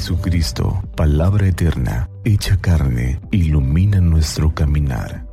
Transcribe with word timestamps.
Jesucristo, 0.00 0.82
palabra 0.96 1.46
eterna, 1.46 2.08
hecha 2.24 2.58
carne, 2.58 3.20
ilumina 3.32 4.00
nuestro 4.00 4.54
caminar. 4.54 5.26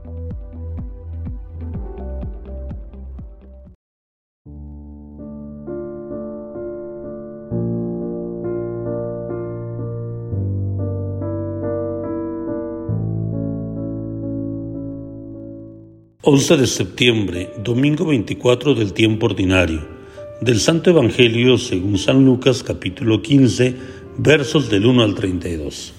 Once 16.22 16.58
de 16.58 16.68
septiembre, 16.68 17.54
domingo 17.64 18.06
24 18.08 18.76
del 18.76 18.92
tiempo 18.92 19.28
ordinario. 19.28 19.96
Del 20.42 20.60
Santo 20.60 20.92
Evangelio 20.92 21.58
según 21.58 21.98
San 21.98 22.24
Lucas 22.24 22.62
capítulo 22.62 23.24
15 23.24 23.97
versos 24.18 24.70
del 24.70 24.86
1 24.86 25.04
al 25.04 25.16
32. 25.16 25.94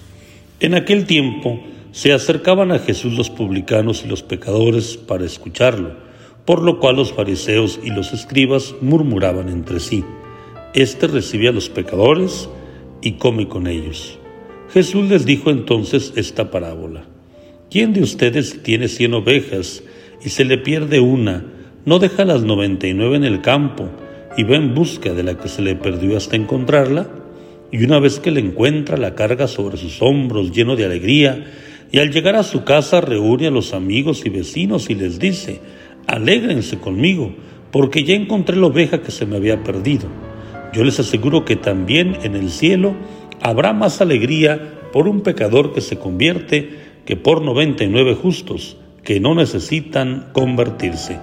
En 0.61 0.74
aquel 0.74 1.06
tiempo 1.06 1.61
se 1.92 2.12
acercaban 2.12 2.73
a 2.73 2.79
Jesús 2.79 3.15
los 3.15 3.30
publicanos 3.30 4.05
y 4.05 4.09
los 4.09 4.23
pecadores 4.23 4.97
para 4.97 5.25
escucharlo, 5.25 5.92
por 6.45 6.62
lo 6.62 6.80
cual 6.80 6.97
los 6.97 7.12
fariseos 7.12 7.80
y 7.83 7.91
los 7.91 8.12
escribas 8.12 8.75
murmuraban 8.80 9.48
entre 9.48 9.80
sí. 9.80 10.05
Este 10.75 11.06
recibía 11.06 11.51
a 11.51 11.55
los 11.55 11.69
pecadores 11.69 12.48
y 13.01 13.12
come 13.12 13.48
con 13.48 13.66
ellos. 13.66 14.19
Jesús 14.73 15.09
les 15.09 15.25
dijo 15.25 15.50
entonces 15.50 16.12
esta 16.16 16.50
parábola. 16.50 17.05
¿Quién 17.70 17.92
de 17.92 18.03
ustedes 18.03 18.62
tiene 18.62 18.89
cien 18.89 19.14
ovejas 19.14 19.83
y 20.25 20.30
se 20.30 20.45
le 20.45 20.59
pierde 20.59 21.00
una, 21.00 21.45
no 21.84 21.98
deja 21.98 22.25
las 22.25 22.42
noventa 22.42 22.87
y 22.87 22.95
nueve 22.95 23.16
en 23.16 23.25
el 23.25 23.41
campo? 23.41 23.89
y 24.39 24.45
va 24.45 24.55
en 24.55 24.73
busca 24.73 25.12
de 25.14 25.25
la 25.25 25.37
que 25.37 25.48
se 25.48 25.62
le 25.62 25.75
perdió 25.75 26.16
hasta 26.16 26.37
encontrarla, 26.37 27.09
y 27.70 27.84
una 27.84 27.98
vez 28.00 28.20
que 28.20 28.30
la 28.30 28.40
encuentra 28.40 28.96
la 28.96 29.14
carga 29.14 29.46
sobre 29.46 29.77
sus 29.77 30.00
hombros 30.02 30.52
lleno 30.52 30.77
de 30.77 30.84
alegría, 30.84 31.44
y 31.91 31.98
al 31.98 32.10
llegar 32.10 32.36
a 32.36 32.42
su 32.42 32.64
casa 32.64 33.00
reúne 33.00 33.47
a 33.47 33.50
los 33.50 33.72
amigos 33.72 34.25
y 34.27 34.30
vecinos 34.30 34.91
y 34.91 34.94
les 34.94 35.19
dice, 35.19 35.60
alégrense 36.06 36.78
conmigo, 36.78 37.34
porque 37.70 38.05
ya 38.05 38.14
encontré 38.14 38.56
la 38.56 38.66
oveja 38.66 39.00
que 39.00 39.10
se 39.10 39.27
me 39.27 39.36
había 39.36 39.62
perdido. 39.62 40.08
Yo 40.72 40.84
les 40.84 41.00
aseguro 41.00 41.44
que 41.44 41.56
también 41.56 42.19
en 42.22 42.34
el 42.34 42.50
cielo 42.50 42.94
habrá 43.41 43.72
más 43.72 44.00
alegría 44.00 44.80
por 44.92 45.08
un 45.08 45.22
pecador 45.22 45.72
que 45.72 45.80
se 45.80 45.98
convierte 45.98 46.70
que 47.06 47.16
por 47.16 47.42
noventa 47.42 47.84
y 47.84 47.88
nueve 47.88 48.14
justos 48.14 48.77
que 49.03 49.20
no 49.20 49.34
necesitan 49.34 50.28
convertirse. 50.32 51.19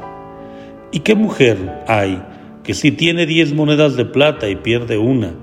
¿Y 0.91 0.99
qué 0.99 1.13
mujer 1.13 1.83
hay 1.87 2.21
que 2.63 2.73
si 2.73 2.91
tiene 2.91 3.27
diez 3.27 3.53
monedas 3.53 3.95
de 3.95 4.05
plata 4.05 4.49
y 4.49 4.55
pierde 4.55 4.97
una, 4.97 5.33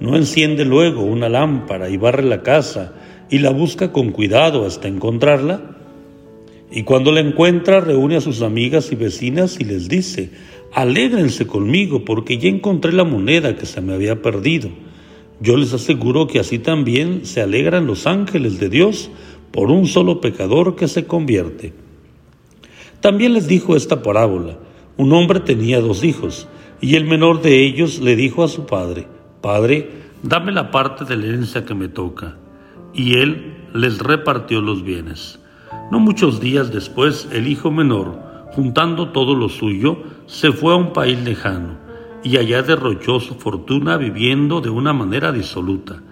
no 0.00 0.16
enciende 0.16 0.64
luego 0.64 1.02
una 1.02 1.28
lámpara 1.28 1.88
y 1.88 1.96
barre 1.96 2.22
la 2.22 2.42
casa 2.42 2.92
y 3.30 3.38
la 3.38 3.50
busca 3.50 3.92
con 3.92 4.10
cuidado 4.10 4.64
hasta 4.64 4.88
encontrarla? 4.88 5.76
Y 6.70 6.82
cuando 6.82 7.12
la 7.12 7.20
encuentra 7.20 7.80
reúne 7.80 8.16
a 8.16 8.20
sus 8.20 8.42
amigas 8.42 8.92
y 8.92 8.96
vecinas 8.96 9.58
y 9.58 9.64
les 9.64 9.88
dice, 9.88 10.30
alégrense 10.72 11.46
conmigo 11.46 12.04
porque 12.04 12.38
ya 12.38 12.48
encontré 12.48 12.92
la 12.92 13.04
moneda 13.04 13.56
que 13.56 13.66
se 13.66 13.80
me 13.80 13.94
había 13.94 14.20
perdido. 14.20 14.68
Yo 15.40 15.56
les 15.56 15.72
aseguro 15.72 16.26
que 16.26 16.40
así 16.40 16.58
también 16.58 17.24
se 17.24 17.40
alegran 17.40 17.86
los 17.86 18.06
ángeles 18.06 18.58
de 18.58 18.68
Dios 18.68 19.10
por 19.50 19.70
un 19.70 19.86
solo 19.86 20.20
pecador 20.20 20.76
que 20.76 20.88
se 20.88 21.06
convierte. 21.06 21.72
También 23.00 23.32
les 23.32 23.46
dijo 23.46 23.76
esta 23.76 24.02
parábola. 24.02 24.58
Un 24.96 25.12
hombre 25.12 25.40
tenía 25.40 25.80
dos 25.80 26.02
hijos 26.02 26.48
y 26.80 26.96
el 26.96 27.04
menor 27.04 27.40
de 27.40 27.64
ellos 27.64 28.00
le 28.00 28.16
dijo 28.16 28.42
a 28.42 28.48
su 28.48 28.66
padre, 28.66 29.06
Padre, 29.40 29.90
dame 30.22 30.50
la 30.50 30.70
parte 30.72 31.04
de 31.04 31.16
la 31.16 31.26
herencia 31.26 31.64
que 31.64 31.74
me 31.74 31.88
toca. 31.88 32.36
Y 32.92 33.18
él 33.18 33.56
les 33.72 33.98
repartió 33.98 34.60
los 34.60 34.82
bienes. 34.82 35.38
No 35.92 36.00
muchos 36.00 36.40
días 36.40 36.72
después, 36.72 37.28
el 37.32 37.46
hijo 37.46 37.70
menor, 37.70 38.18
juntando 38.52 39.10
todo 39.10 39.34
lo 39.34 39.48
suyo, 39.48 39.98
se 40.26 40.50
fue 40.52 40.72
a 40.72 40.76
un 40.76 40.92
país 40.92 41.22
lejano, 41.22 41.76
y 42.24 42.36
allá 42.36 42.62
derrochó 42.62 43.20
su 43.20 43.36
fortuna 43.36 43.96
viviendo 43.96 44.60
de 44.60 44.70
una 44.70 44.92
manera 44.92 45.30
disoluta. 45.30 46.02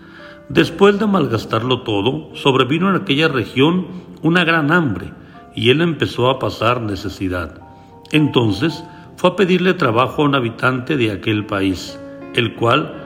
Después 0.48 0.98
de 1.00 1.06
malgastarlo 1.06 1.82
todo, 1.82 2.34
sobrevino 2.34 2.88
en 2.88 2.96
aquella 2.96 3.26
región 3.26 3.86
una 4.22 4.44
gran 4.44 4.70
hambre, 4.70 5.12
y 5.54 5.70
él 5.70 5.80
empezó 5.80 6.30
a 6.30 6.38
pasar 6.38 6.80
necesidad. 6.80 7.60
Entonces, 8.12 8.84
fue 9.16 9.30
a 9.30 9.36
pedirle 9.36 9.74
trabajo 9.74 10.22
a 10.22 10.26
un 10.26 10.34
habitante 10.36 10.96
de 10.96 11.10
aquel 11.10 11.46
país, 11.46 11.98
el 12.34 12.54
cual 12.54 13.05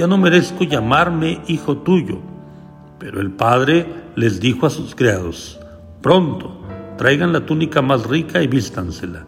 ya 0.00 0.06
no 0.06 0.16
merezco 0.16 0.64
llamarme 0.64 1.42
hijo 1.46 1.76
tuyo. 1.76 2.20
Pero 2.98 3.20
el 3.20 3.32
padre 3.32 3.86
les 4.16 4.40
dijo 4.40 4.64
a 4.64 4.70
sus 4.70 4.94
criados, 4.94 5.60
pronto, 6.00 6.58
traigan 6.96 7.34
la 7.34 7.44
túnica 7.44 7.82
más 7.82 8.06
rica 8.06 8.42
y 8.42 8.46
vístansela, 8.46 9.26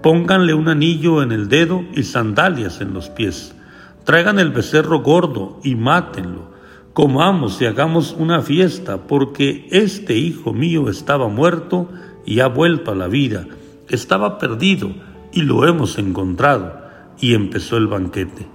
pónganle 0.00 0.54
un 0.54 0.68
anillo 0.68 1.24
en 1.24 1.32
el 1.32 1.48
dedo 1.48 1.82
y 1.92 2.04
sandalias 2.04 2.80
en 2.80 2.94
los 2.94 3.10
pies, 3.10 3.56
traigan 4.04 4.38
el 4.38 4.50
becerro 4.50 5.00
gordo 5.00 5.58
y 5.64 5.74
mátenlo, 5.74 6.52
comamos 6.92 7.60
y 7.60 7.66
hagamos 7.66 8.14
una 8.16 8.42
fiesta, 8.42 9.08
porque 9.08 9.66
este 9.72 10.16
hijo 10.16 10.52
mío 10.52 10.88
estaba 10.88 11.26
muerto 11.26 11.88
y 12.24 12.38
ha 12.38 12.46
vuelto 12.46 12.92
a 12.92 12.94
la 12.94 13.08
vida, 13.08 13.44
estaba 13.88 14.38
perdido 14.38 14.92
y 15.32 15.42
lo 15.42 15.66
hemos 15.66 15.98
encontrado. 15.98 16.80
Y 17.20 17.34
empezó 17.34 17.76
el 17.76 17.86
banquete. 17.86 18.51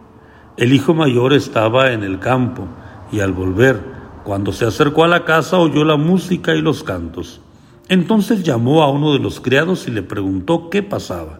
El 0.58 0.74
hijo 0.74 0.96
mayor 0.96 1.34
estaba 1.34 1.92
en 1.92 2.04
el 2.04 2.18
campo 2.18 2.68
y 3.12 3.20
al 3.20 3.32
volver, 3.32 3.80
cuando 4.24 4.52
se 4.52 4.66
acercó 4.66 5.04
a 5.04 5.08
la 5.08 5.24
casa, 5.24 5.60
oyó 5.60 5.86
la 5.86 5.98
música 5.98 6.56
y 6.56 6.62
los 6.62 6.84
cantos. 6.84 7.42
Entonces 7.90 8.44
llamó 8.44 8.82
a 8.82 8.92
uno 8.92 9.14
de 9.14 9.20
los 9.20 9.40
criados 9.40 9.88
y 9.88 9.92
le 9.92 10.02
preguntó 10.02 10.70
qué 10.70 10.82
pasaba. 10.82 11.40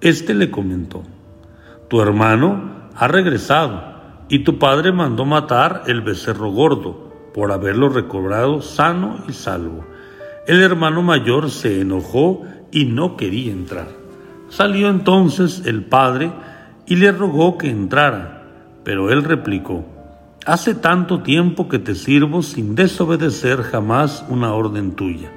Este 0.00 0.34
le 0.34 0.50
comentó, 0.50 1.02
tu 1.88 2.00
hermano 2.00 2.88
ha 2.96 3.06
regresado 3.08 3.82
y 4.28 4.40
tu 4.40 4.58
padre 4.58 4.90
mandó 4.90 5.24
matar 5.24 5.82
el 5.86 6.00
becerro 6.00 6.50
gordo 6.50 7.12
por 7.34 7.52
haberlo 7.52 7.90
recobrado 7.90 8.62
sano 8.62 9.18
y 9.28 9.32
salvo. 9.32 9.84
El 10.46 10.62
hermano 10.62 11.02
mayor 11.02 11.50
se 11.50 11.82
enojó 11.82 12.42
y 12.72 12.86
no 12.86 13.16
quería 13.16 13.52
entrar. 13.52 13.88
Salió 14.48 14.88
entonces 14.88 15.62
el 15.66 15.84
padre 15.84 16.32
y 16.86 16.96
le 16.96 17.12
rogó 17.12 17.58
que 17.58 17.68
entrara, 17.68 18.35
pero 18.86 19.10
él 19.10 19.24
replicó, 19.24 19.84
Hace 20.44 20.76
tanto 20.76 21.20
tiempo 21.20 21.68
que 21.68 21.80
te 21.80 21.96
sirvo 21.96 22.40
sin 22.42 22.76
desobedecer 22.76 23.62
jamás 23.62 24.24
una 24.28 24.52
orden 24.52 24.92
tuya, 24.92 25.32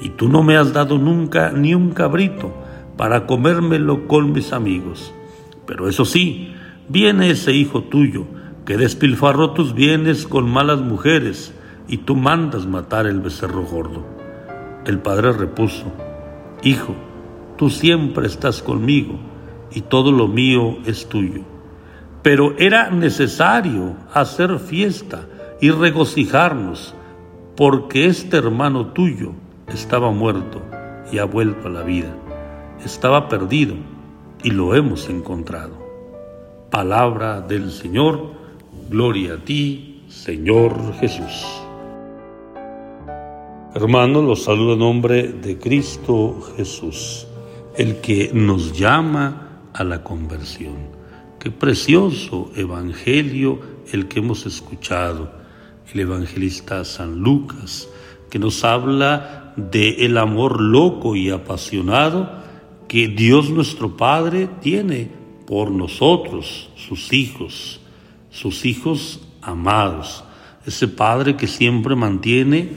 y 0.00 0.10
tú 0.10 0.28
no 0.28 0.44
me 0.44 0.56
has 0.56 0.72
dado 0.72 0.98
nunca 0.98 1.50
ni 1.50 1.74
un 1.74 1.90
cabrito 1.90 2.54
para 2.96 3.26
comérmelo 3.26 4.06
con 4.06 4.30
mis 4.30 4.52
amigos. 4.52 5.12
Pero 5.66 5.88
eso 5.88 6.04
sí, 6.04 6.54
viene 6.88 7.30
ese 7.30 7.52
hijo 7.52 7.82
tuyo, 7.82 8.24
que 8.64 8.76
despilfarró 8.76 9.50
tus 9.50 9.74
bienes 9.74 10.24
con 10.24 10.48
malas 10.48 10.80
mujeres, 10.80 11.52
y 11.88 11.96
tú 11.96 12.14
mandas 12.14 12.66
matar 12.66 13.08
el 13.08 13.18
becerro 13.18 13.64
gordo. 13.64 14.06
El 14.86 15.00
padre 15.00 15.32
repuso, 15.32 15.92
Hijo, 16.62 16.94
tú 17.58 17.68
siempre 17.68 18.28
estás 18.28 18.62
conmigo, 18.62 19.18
y 19.72 19.80
todo 19.80 20.12
lo 20.12 20.28
mío 20.28 20.78
es 20.86 21.08
tuyo. 21.08 21.51
Pero 22.22 22.54
era 22.58 22.90
necesario 22.90 23.96
hacer 24.14 24.58
fiesta 24.58 25.26
y 25.60 25.70
regocijarnos, 25.70 26.94
porque 27.56 28.06
este 28.06 28.36
hermano 28.36 28.88
tuyo 28.88 29.32
estaba 29.68 30.10
muerto 30.10 30.62
y 31.10 31.18
ha 31.18 31.24
vuelto 31.24 31.68
a 31.68 31.70
la 31.70 31.82
vida. 31.82 32.14
Estaba 32.84 33.28
perdido 33.28 33.74
y 34.42 34.50
lo 34.50 34.74
hemos 34.74 35.08
encontrado. 35.08 35.82
Palabra 36.70 37.40
del 37.40 37.70
Señor, 37.70 38.30
gloria 38.88 39.34
a 39.34 39.38
ti, 39.38 40.04
Señor 40.08 40.94
Jesús. 40.94 41.44
Hermanos, 43.74 44.24
los 44.24 44.44
saludo 44.44 44.74
en 44.74 44.78
nombre 44.78 45.28
de 45.28 45.58
Cristo 45.58 46.40
Jesús, 46.56 47.26
el 47.76 48.00
que 48.00 48.30
nos 48.32 48.78
llama 48.78 49.60
a 49.72 49.82
la 49.82 50.02
conversión. 50.02 51.01
Qué 51.42 51.50
precioso 51.50 52.52
evangelio 52.54 53.58
el 53.90 54.06
que 54.06 54.20
hemos 54.20 54.46
escuchado, 54.46 55.32
el 55.92 55.98
evangelista 55.98 56.84
San 56.84 57.18
Lucas, 57.18 57.88
que 58.30 58.38
nos 58.38 58.62
habla 58.62 59.52
de 59.56 60.06
el 60.06 60.18
amor 60.18 60.60
loco 60.60 61.16
y 61.16 61.30
apasionado 61.30 62.30
que 62.86 63.08
Dios 63.08 63.50
nuestro 63.50 63.96
Padre 63.96 64.50
tiene 64.60 65.10
por 65.44 65.72
nosotros, 65.72 66.70
sus 66.76 67.12
hijos, 67.12 67.80
sus 68.30 68.64
hijos 68.64 69.26
amados. 69.40 70.22
Ese 70.64 70.86
Padre 70.86 71.36
que 71.36 71.48
siempre 71.48 71.96
mantiene 71.96 72.70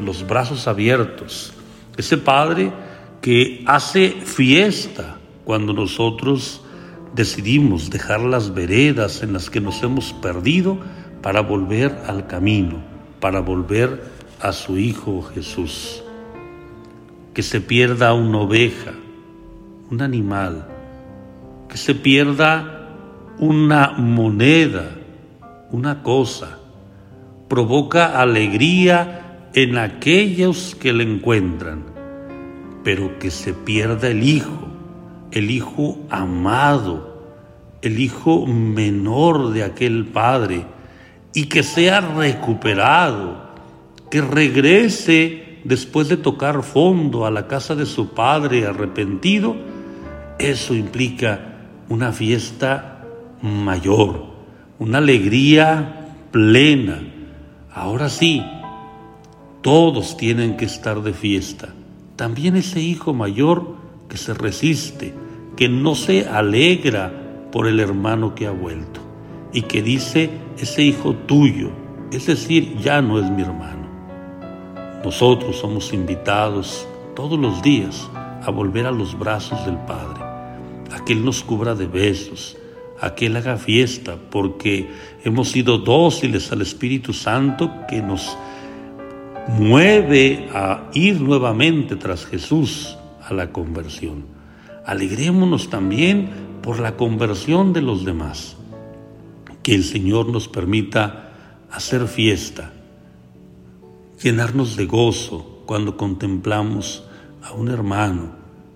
los 0.00 0.26
brazos 0.26 0.66
abiertos. 0.66 1.52
Ese 1.96 2.18
Padre 2.18 2.72
que 3.20 3.62
hace 3.68 4.10
fiesta 4.10 5.20
cuando 5.44 5.72
nosotros 5.72 6.62
decidimos 7.14 7.90
dejar 7.90 8.20
las 8.20 8.54
veredas 8.54 9.22
en 9.22 9.32
las 9.32 9.50
que 9.50 9.60
nos 9.60 9.82
hemos 9.82 10.12
perdido 10.12 10.78
para 11.22 11.40
volver 11.40 11.96
al 12.06 12.26
camino, 12.26 12.82
para 13.20 13.40
volver 13.40 14.02
a 14.40 14.52
su 14.52 14.78
Hijo 14.78 15.22
Jesús. 15.22 16.02
Que 17.34 17.42
se 17.42 17.60
pierda 17.60 18.14
una 18.14 18.38
oveja, 18.38 18.92
un 19.90 20.02
animal, 20.02 20.66
que 21.68 21.76
se 21.76 21.94
pierda 21.94 22.88
una 23.38 23.92
moneda, 23.92 24.90
una 25.70 26.02
cosa, 26.02 26.58
provoca 27.48 28.20
alegría 28.20 29.48
en 29.54 29.78
aquellos 29.78 30.76
que 30.76 30.92
le 30.92 31.04
encuentran, 31.04 31.84
pero 32.84 33.18
que 33.18 33.30
se 33.30 33.52
pierda 33.52 34.08
el 34.08 34.22
Hijo, 34.22 34.69
el 35.32 35.50
Hijo 35.50 35.98
amado, 36.10 37.24
el 37.82 37.98
Hijo 37.98 38.46
menor 38.46 39.52
de 39.52 39.64
aquel 39.64 40.06
Padre, 40.06 40.66
y 41.32 41.46
que 41.46 41.62
sea 41.62 42.00
recuperado 42.00 43.50
que 44.10 44.20
regrese 44.20 45.60
después 45.64 46.08
de 46.08 46.16
tocar 46.16 46.62
fondo 46.62 47.26
a 47.26 47.30
la 47.30 47.46
casa 47.46 47.74
de 47.74 47.86
su 47.86 48.08
padre 48.08 48.66
arrepentido, 48.66 49.54
eso 50.38 50.74
implica 50.74 51.58
una 51.88 52.12
fiesta 52.12 53.04
mayor, 53.40 54.26
una 54.78 54.98
alegría 54.98 56.14
plena. 56.32 57.02
Ahora 57.72 58.08
sí, 58.08 58.42
todos 59.62 60.16
tienen 60.16 60.56
que 60.56 60.64
estar 60.64 61.02
de 61.02 61.12
fiesta. 61.12 61.68
También 62.16 62.56
ese 62.56 62.80
hijo 62.80 63.14
mayor 63.14 63.76
que 64.10 64.18
se 64.18 64.34
resiste, 64.34 65.14
que 65.56 65.68
no 65.70 65.94
se 65.94 66.28
alegra 66.28 67.48
por 67.50 67.66
el 67.66 67.80
hermano 67.80 68.34
que 68.34 68.46
ha 68.46 68.50
vuelto 68.50 69.00
y 69.52 69.62
que 69.62 69.82
dice, 69.82 70.30
ese 70.58 70.82
hijo 70.82 71.14
tuyo, 71.14 71.70
es 72.12 72.26
decir, 72.26 72.76
ya 72.78 73.00
no 73.00 73.18
es 73.18 73.30
mi 73.30 73.42
hermano. 73.42 73.88
Nosotros 75.04 75.56
somos 75.56 75.92
invitados 75.92 76.86
todos 77.14 77.38
los 77.38 77.62
días 77.62 78.10
a 78.42 78.50
volver 78.50 78.86
a 78.86 78.90
los 78.90 79.18
brazos 79.18 79.64
del 79.64 79.76
Padre, 79.78 80.22
a 80.92 81.04
que 81.04 81.12
Él 81.14 81.24
nos 81.24 81.42
cubra 81.42 81.74
de 81.74 81.86
besos, 81.86 82.56
a 83.00 83.14
que 83.14 83.26
Él 83.26 83.36
haga 83.36 83.56
fiesta, 83.56 84.16
porque 84.30 84.90
hemos 85.24 85.48
sido 85.50 85.78
dóciles 85.78 86.50
al 86.52 86.62
Espíritu 86.62 87.12
Santo 87.12 87.70
que 87.88 88.02
nos 88.02 88.36
mueve 89.48 90.48
a 90.52 90.90
ir 90.94 91.20
nuevamente 91.20 91.96
tras 91.96 92.26
Jesús 92.26 92.96
a 93.30 93.34
la 93.34 93.52
conversión. 93.52 94.26
Alegrémonos 94.84 95.70
también 95.70 96.30
por 96.62 96.80
la 96.80 96.96
conversión 96.96 97.72
de 97.72 97.82
los 97.82 98.04
demás. 98.04 98.56
Que 99.62 99.74
el 99.74 99.84
Señor 99.84 100.28
nos 100.28 100.48
permita 100.48 101.32
hacer 101.70 102.06
fiesta 102.08 102.72
llenarnos 104.22 104.76
de 104.76 104.84
gozo 104.84 105.62
cuando 105.64 105.96
contemplamos 105.96 107.04
a 107.42 107.52
un 107.52 107.68
hermano 107.68 108.32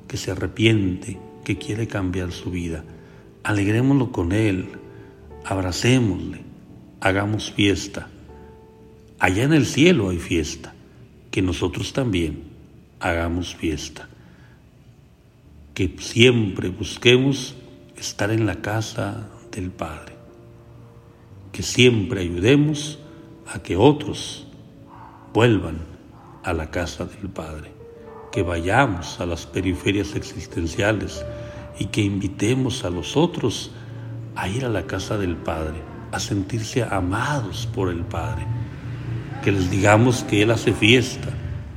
que 0.08 0.16
se 0.16 0.30
arrepiente, 0.30 1.18
que 1.44 1.58
quiere 1.58 1.86
cambiar 1.86 2.32
su 2.32 2.50
vida. 2.50 2.82
Alegrémoslo 3.42 4.10
con 4.10 4.32
él, 4.32 4.68
abracémosle, 5.44 6.40
hagamos 7.00 7.52
fiesta. 7.52 8.08
Allá 9.18 9.42
en 9.42 9.52
el 9.52 9.66
cielo 9.66 10.08
hay 10.08 10.18
fiesta, 10.18 10.74
que 11.30 11.42
nosotros 11.42 11.92
también 11.92 12.44
hagamos 13.00 13.54
fiesta. 13.54 14.08
Que 15.74 15.94
siempre 15.98 16.68
busquemos 16.68 17.56
estar 17.96 18.30
en 18.30 18.46
la 18.46 18.56
casa 18.56 19.28
del 19.50 19.70
Padre. 19.70 20.14
Que 21.52 21.62
siempre 21.62 22.20
ayudemos 22.20 22.98
a 23.52 23.60
que 23.60 23.76
otros 23.76 24.46
vuelvan 25.32 25.78
a 26.44 26.52
la 26.52 26.70
casa 26.70 27.06
del 27.06 27.28
Padre, 27.28 27.72
que 28.30 28.42
vayamos 28.42 29.20
a 29.20 29.26
las 29.26 29.46
periferias 29.46 30.14
existenciales 30.14 31.24
y 31.78 31.86
que 31.86 32.02
invitemos 32.02 32.84
a 32.84 32.90
los 32.90 33.16
otros 33.16 33.72
a 34.36 34.48
ir 34.48 34.64
a 34.64 34.68
la 34.68 34.86
casa 34.86 35.18
del 35.18 35.36
Padre, 35.36 35.80
a 36.12 36.20
sentirse 36.20 36.82
amados 36.82 37.68
por 37.74 37.88
el 37.88 38.02
Padre, 38.02 38.46
que 39.42 39.52
les 39.52 39.70
digamos 39.70 40.22
que 40.24 40.42
Él 40.42 40.50
hace 40.50 40.72
fiesta 40.72 41.30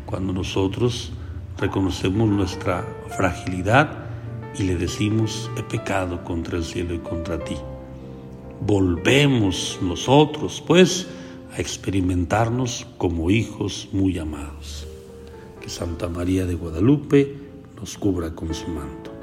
cuando 0.05 0.33
nosotros 0.33 1.11
reconocemos 1.57 2.29
nuestra 2.29 2.85
fragilidad 3.15 4.05
y 4.57 4.63
le 4.63 4.75
decimos, 4.75 5.51
he 5.57 5.63
pecado 5.63 6.23
contra 6.23 6.57
el 6.57 6.63
cielo 6.63 6.93
y 6.93 6.99
contra 6.99 7.39
ti. 7.43 7.55
Volvemos 8.61 9.79
nosotros, 9.81 10.63
pues, 10.65 11.07
a 11.55 11.59
experimentarnos 11.59 12.87
como 12.97 13.29
hijos 13.29 13.89
muy 13.91 14.17
amados. 14.17 14.87
Que 15.61 15.69
Santa 15.69 16.09
María 16.09 16.45
de 16.45 16.55
Guadalupe 16.55 17.35
nos 17.79 17.97
cubra 17.97 18.33
con 18.33 18.53
su 18.53 18.67
manto. 18.67 19.16